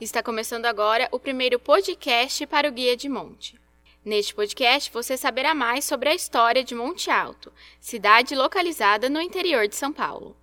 [0.00, 3.58] Está começando agora o primeiro podcast para o Guia de Monte.
[4.04, 9.66] Neste podcast você saberá mais sobre a história de Monte Alto, cidade localizada no interior
[9.66, 10.36] de São Paulo.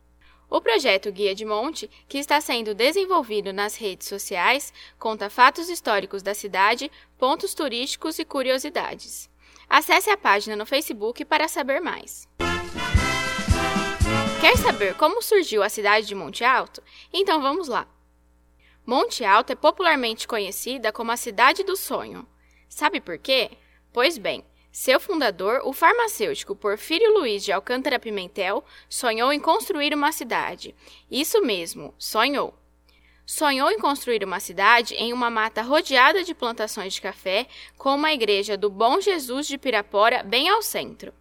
[0.49, 6.21] O projeto Guia de Monte, que está sendo desenvolvido nas redes sociais, conta fatos históricos
[6.21, 9.29] da cidade, pontos turísticos e curiosidades.
[9.69, 12.27] Acesse a página no Facebook para saber mais.
[14.41, 16.83] Quer saber como surgiu a cidade de Monte Alto?
[17.13, 17.87] Então vamos lá.
[18.85, 22.27] Monte Alto é popularmente conhecida como a Cidade do Sonho.
[22.67, 23.51] Sabe por quê?
[23.93, 30.11] Pois bem, seu fundador, o farmacêutico Porfírio Luiz de Alcântara Pimentel, sonhou em construir uma
[30.11, 30.73] cidade.
[31.09, 32.57] Isso mesmo, sonhou.
[33.25, 38.13] Sonhou em construir uma cidade em uma mata rodeada de plantações de café, com uma
[38.13, 41.13] igreja do Bom Jesus de Pirapora bem ao centro.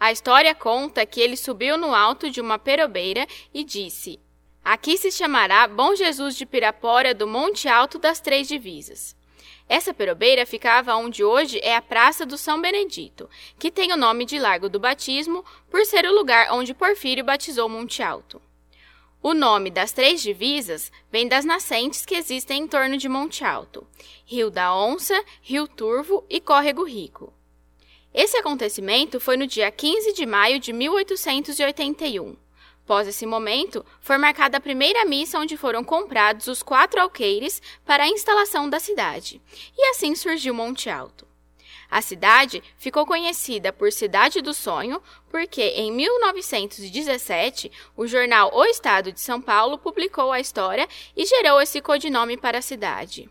[0.00, 4.20] A história conta que ele subiu no alto de uma perobeira e disse:
[4.64, 9.14] Aqui se chamará Bom Jesus de Pirapora do Monte Alto das Três Divisas.
[9.68, 14.24] Essa perobeira ficava onde hoje é a Praça do São Benedito, que tem o nome
[14.24, 18.40] de Largo do Batismo por ser o lugar onde Porfírio batizou Monte Alto.
[19.22, 23.86] O nome das três divisas vem das nascentes que existem em torno de Monte Alto:
[24.24, 27.34] Rio da Onça, Rio Turvo e Córrego Rico.
[28.14, 32.43] Esse acontecimento foi no dia 15 de maio de 1881.
[32.84, 38.04] Após esse momento, foi marcada a primeira missa onde foram comprados os quatro alqueires para
[38.04, 39.40] a instalação da cidade,
[39.76, 41.26] e assim surgiu Monte Alto.
[41.90, 49.12] A cidade ficou conhecida por Cidade do Sonho porque, em 1917, o jornal O Estado
[49.12, 53.30] de São Paulo publicou a história e gerou esse codinome para a cidade.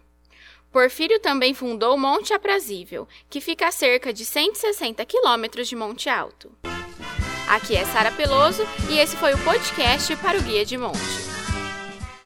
[0.71, 6.51] Porfírio também fundou Monte Aprazível, que fica a cerca de 160 quilômetros de Monte Alto.
[7.47, 11.22] Aqui é Sara Peloso e esse foi o podcast para o Guia de Monte.